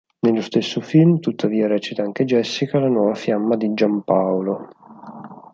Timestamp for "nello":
0.21-0.41